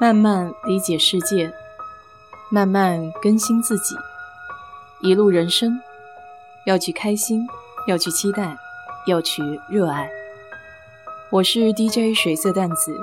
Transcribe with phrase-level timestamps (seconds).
[0.00, 1.52] 慢慢理解世界，
[2.50, 3.94] 慢慢更新自己。
[5.02, 5.78] 一路人生，
[6.64, 7.46] 要去开心，
[7.86, 8.56] 要去期待，
[9.06, 10.10] 要去热爱。
[11.30, 12.96] 我是 DJ 水色淡子，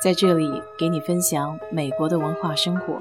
[0.00, 3.00] 在这里给你分享美国的文化生活。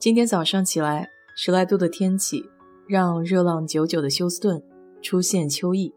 [0.00, 2.50] 今天早上起来，十来度的天气
[2.88, 4.60] 让热浪久久的休斯顿
[5.00, 5.94] 出现秋意。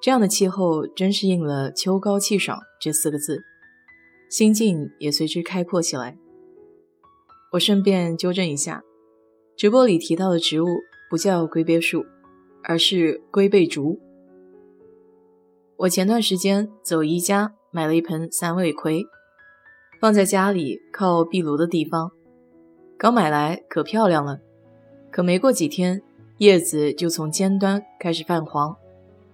[0.00, 3.42] 这样的气候真是应了“秋高气爽”这四个字，
[4.28, 6.16] 心境也随之开阔起来。
[7.52, 8.82] 我顺便纠正一下，
[9.56, 10.66] 直播里提到的植物
[11.08, 12.04] 不叫龟背树，
[12.62, 13.98] 而是龟背竹。
[15.78, 19.06] 我前段时间走宜家买了一盆三尾葵，
[20.00, 22.12] 放在家里靠壁炉的地方。
[22.98, 24.40] 刚买来可漂亮了，
[25.10, 26.02] 可没过几天，
[26.38, 28.76] 叶子就从尖端开始泛黄。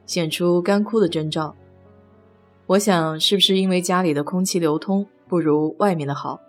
[0.05, 1.55] 显出干枯的征兆，
[2.67, 6.41] 我想是不是因为家里的空气流通不如外面的好，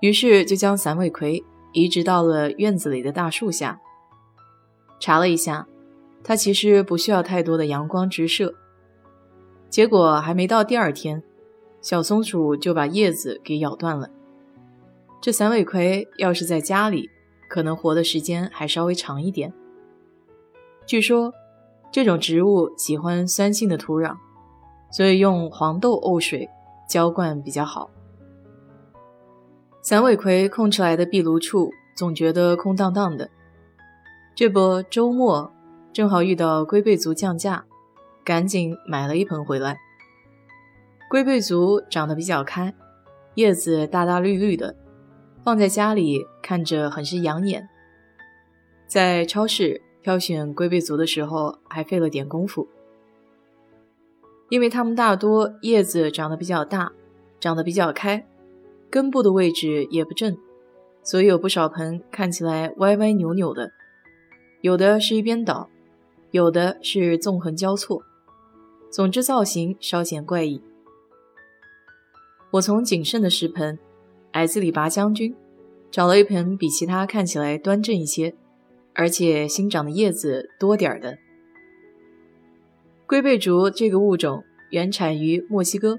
[0.00, 3.80] 于是就将散尾葵移植到了院子里的大树下。
[4.98, 5.68] 查了一下，
[6.24, 8.54] 它其实不需要太多的阳光直射。
[9.68, 11.22] 结果还没到第二天，
[11.80, 14.10] 小松鼠就把叶子给咬断了。
[15.20, 17.08] 这散尾葵要是在家里，
[17.48, 19.52] 可能活的时间还稍微长一点。
[20.86, 21.32] 据说。
[21.92, 24.16] 这种植物喜欢酸性的土壤，
[24.90, 26.48] 所以用黄豆沤水
[26.88, 27.90] 浇灌比较好。
[29.82, 33.28] 散尾葵空出来的壁炉处总觉得空荡荡的，
[34.34, 35.52] 这不周末
[35.92, 37.66] 正好遇到龟背族降价，
[38.24, 39.76] 赶紧买了一盆回来。
[41.10, 42.72] 龟背族长得比较开，
[43.34, 44.74] 叶子大大绿绿的，
[45.44, 47.68] 放在家里看着很是养眼，
[48.86, 49.82] 在超市。
[50.02, 52.66] 挑选龟背族的时候还费了点功夫，
[54.48, 56.92] 因为它们大多叶子长得比较大，
[57.38, 58.26] 长得比较开，
[58.90, 60.36] 根部的位置也不正，
[61.04, 63.70] 所以有不少盆看起来歪歪扭扭的，
[64.60, 65.70] 有的是一边倒，
[66.32, 68.02] 有的是纵横交错，
[68.90, 70.60] 总之造型稍显怪异。
[72.50, 73.78] 我从仅剩的十盆
[74.32, 75.34] 矮子里拔将军
[75.92, 78.34] 找了一盆比其他看起来端正一些。
[78.94, 81.18] 而且新长的叶子多点儿的
[83.06, 85.98] 龟背竹这个物种原产于墨西哥，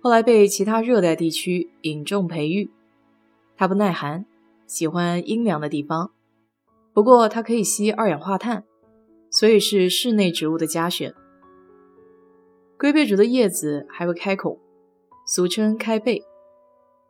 [0.00, 2.70] 后来被其他热带地区引种培育。
[3.56, 4.26] 它不耐寒，
[4.66, 6.12] 喜欢阴凉的地方。
[6.92, 8.64] 不过它可以吸二氧化碳，
[9.30, 11.14] 所以是室内植物的佳选。
[12.78, 14.58] 龟背竹的叶子还会开孔，
[15.26, 16.22] 俗称开背，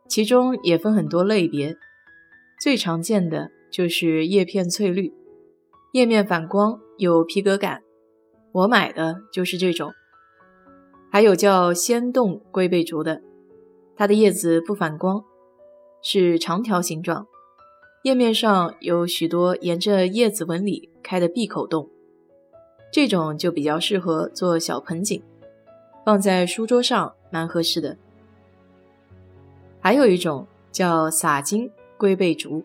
[0.07, 1.75] 其中也分很多类别，
[2.61, 3.51] 最常见的。
[3.71, 5.13] 就是叶片翠绿，
[5.93, 7.81] 叶面反光有皮革感，
[8.51, 9.91] 我买的就是这种。
[11.11, 13.21] 还有叫仙洞龟背竹的，
[13.95, 15.23] 它的叶子不反光，
[16.01, 17.27] 是长条形状，
[18.03, 21.89] 叶面上有许多沿着叶子纹理开的闭口洞，
[22.91, 25.21] 这种就比较适合做小盆景，
[26.05, 27.97] 放在书桌上蛮合适的。
[29.79, 32.63] 还有一种叫洒金龟背竹。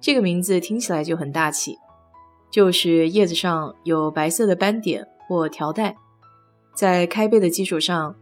[0.00, 1.78] 这个名字听起来就很大气，
[2.50, 5.94] 就是叶子上有白色的斑点或条带，
[6.74, 8.16] 在开背的基础上，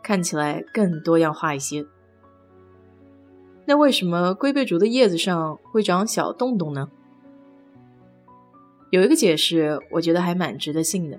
[0.00, 1.84] 看起来更多样化一些。
[3.66, 6.88] 那为什么龟背竹的叶子上会长小洞洞呢？
[8.90, 11.18] 有一个解释，我觉得还蛮值得信的，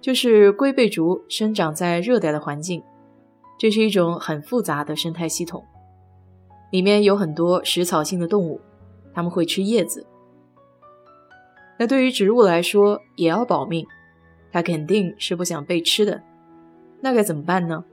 [0.00, 2.82] 就是龟背竹生长在热带的环境，
[3.58, 5.64] 这是一种很复杂的生态系统，
[6.70, 8.60] 里面有很多食草性的动物。
[9.12, 10.06] 他们会吃叶子，
[11.78, 13.86] 那对于植物来说也要保命，
[14.52, 16.22] 它肯定是不想被吃的，
[17.00, 17.84] 那该怎么办呢？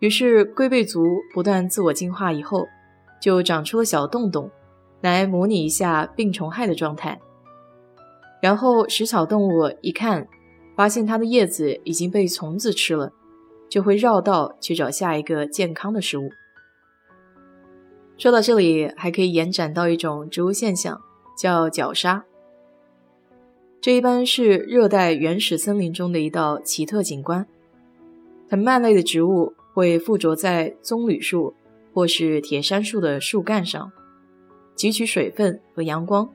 [0.00, 1.02] 于是龟背族
[1.32, 2.66] 不断自我进化以后，
[3.20, 4.50] 就长出了小洞洞，
[5.00, 7.18] 来模拟一下病虫害的状态。
[8.42, 10.28] 然后食草动物一看，
[10.76, 13.10] 发现它的叶子已经被虫子吃了，
[13.70, 16.28] 就会绕道去找下一个健康的食物。
[18.18, 21.02] 说到这里，还可以延展到一种植物现象，
[21.36, 22.24] 叫绞杀。
[23.80, 27.46] 这一般是热带原始森林中的一道奇特景观。
[28.48, 31.54] 藤蔓类的植物会附着在棕榈树
[31.92, 33.92] 或是铁杉树的树干上，
[34.74, 36.28] 汲取水分和阳光。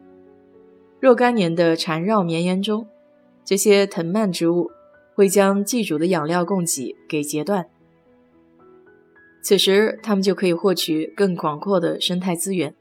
[1.00, 2.86] 若干年的缠绕绵延中，
[3.44, 4.70] 这些藤蔓植物
[5.16, 7.68] 会将寄主的养料供给给截断。
[9.42, 12.76] 此时，它们就可以获取更广阔的生态资源。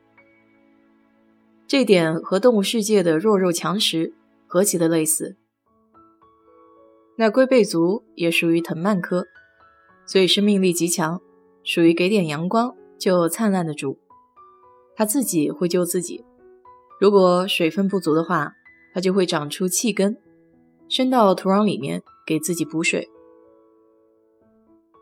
[1.66, 4.12] 这点和动物世界的弱肉强食
[4.46, 5.36] 何其的类似！
[7.16, 9.26] 那龟背族也属于藤蔓科，
[10.06, 11.20] 所以生命力极强，
[11.62, 13.98] 属于给点阳光就灿烂的主。
[14.96, 16.24] 它自己会救自己，
[17.00, 18.52] 如果水分不足的话，
[18.92, 20.18] 它就会长出气根，
[20.88, 23.08] 伸到土壤里面给自己补水。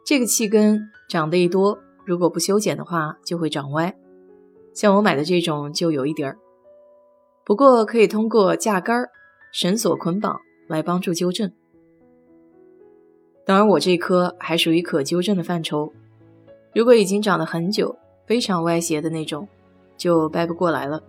[0.08, 3.94] 这个气根长得一多，如果不修剪的话，就会长歪。
[4.72, 6.38] 像我买的这种就有一点儿，
[7.44, 9.04] 不过可以通过架杆、
[9.52, 11.52] 绳索捆绑来帮助纠正。
[13.44, 15.92] 当然，我这棵还属于可纠正的范畴。
[16.74, 17.94] 如果已经长了很久，
[18.26, 19.46] 非常歪斜的那种。
[19.98, 21.02] 就掰不过来了。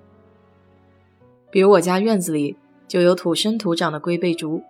[1.49, 4.61] 比如我家院子里就有土生土长的龟背竹，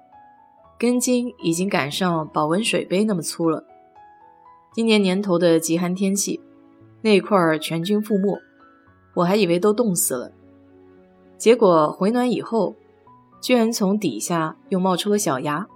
[0.77, 3.65] 根茎已经赶上保温水杯那么粗了。
[4.71, 6.39] 今年年头的极寒天气，
[7.01, 8.39] 那块儿全军覆没，
[9.15, 10.31] 我还以为都冻死了。
[11.37, 12.75] 结果回暖以后，
[13.41, 15.67] 居然从底下又冒出了小芽，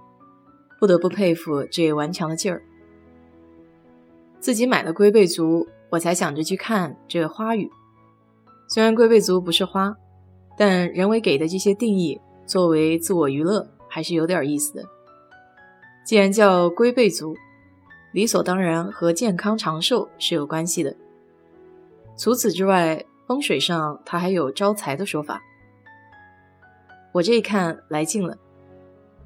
[0.78, 2.62] 不得不佩服这顽强的劲儿。
[4.38, 7.70] 自己买了龟背竹，我才想着去看这花语。
[8.68, 9.96] 虽然龟背竹不是花，
[10.56, 14.84] 但人为给的这些定义作为自我娱乐还是有点意思的。
[16.06, 17.34] 既然叫龟背竹，
[18.14, 20.96] 理所当然和健康长寿是有关系的。
[22.16, 25.42] 除此之外，风水上它还有招财的说法。
[27.12, 28.38] 我这一看来劲了，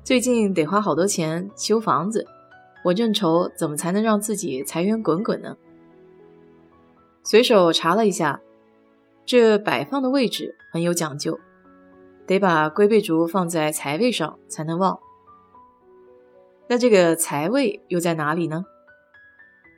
[0.02, 2.26] 最近得花好多钱修房子，
[2.82, 5.54] 我正愁怎么才能让自己财源滚滚呢。
[7.22, 8.40] 随手查了一下。
[9.26, 11.38] 这摆放的位置很有讲究，
[12.26, 14.98] 得把龟背竹放在财位上才能旺。
[16.66, 18.64] 那这个财位又在哪里呢？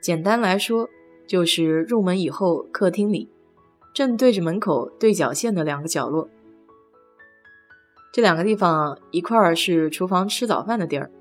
[0.01, 0.89] 简单来说，
[1.27, 3.29] 就是入门以后客厅里
[3.93, 6.27] 正对着门口对角线的两个角落。
[8.11, 11.11] 这两个地方，一块儿是厨房吃早饭的地儿，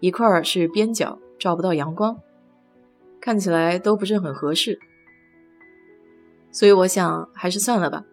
[0.00, 2.18] 一块儿是边角，照不到阳光，
[3.20, 4.78] 看起来都不是很合适。
[6.50, 8.04] 所以我想还是算了吧，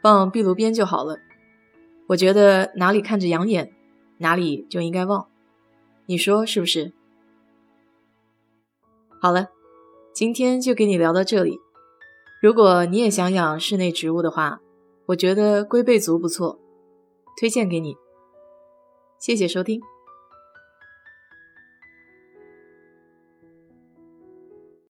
[0.00, 1.18] 放壁炉边就好了。
[2.06, 3.72] 我觉得哪里看着养眼，
[4.18, 5.26] 哪里就应该旺。
[6.06, 6.92] 你说是不是？
[9.22, 9.48] 好了，
[10.14, 11.60] 今天就给你聊到这里。
[12.40, 14.62] 如果你也想养室内植物的话，
[15.08, 16.58] 我觉得龟背竹不错，
[17.38, 17.94] 推荐给你。
[19.18, 19.78] 谢谢收听。